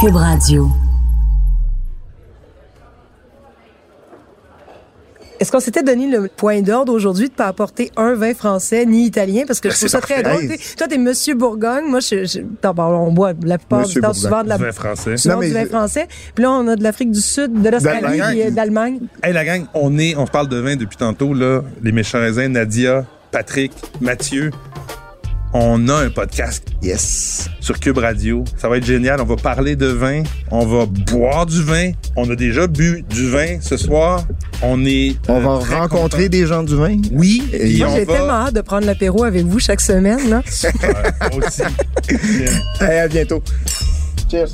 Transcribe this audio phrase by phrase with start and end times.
[0.00, 0.68] Cube Radio.
[5.38, 9.04] Est-ce qu'on s'était donné le point d'ordre aujourd'hui de pas apporter un vin français ni
[9.06, 9.44] italien?
[9.46, 10.48] Parce que je Ben, trouve c'est ça très drôle.
[10.78, 14.06] Toi t'es Monsieur Bourgogne, moi je, je t'en parle, on boit la plupart Monsieur du
[14.06, 14.22] temps Bourgogne.
[14.30, 15.16] souvent de la Du vin français.
[15.18, 16.08] souvent Non, mais- du vin français.
[16.34, 18.30] Puis là on a de l'Afrique du Sud, de l'Australie, D'Allemagne.
[18.38, 18.98] puis, euh, d'Allemagne.
[19.22, 21.62] Hey la gang, on est, on parle de vin depuis tantôt là.
[21.82, 24.50] Les méchants raisins, Nadia, Patrick, Mathieu.
[25.52, 27.48] On a un podcast Yes.
[27.60, 28.44] sur Cube Radio.
[28.58, 29.20] Ça va être génial.
[29.20, 30.22] On va parler de vin.
[30.50, 31.92] On va boire du vin.
[32.14, 34.24] On a déjà bu du vin ce soir.
[34.62, 35.16] On est.
[35.28, 36.28] On euh, va très rencontrer contents.
[36.30, 36.96] des gens du vin.
[37.12, 37.42] Oui.
[37.54, 38.12] Et Moi on j'ai va.
[38.14, 40.28] tellement hâte de prendre l'apéro avec vous chaque semaine.
[40.28, 40.42] Là.
[41.32, 41.62] Moi aussi.
[42.80, 43.42] Hey, à bientôt.
[44.30, 44.48] Cheers.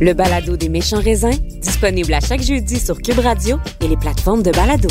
[0.00, 1.30] Le balado des méchants raisins,
[1.62, 4.88] disponible à chaque jeudi sur Cube Radio et les plateformes de balado.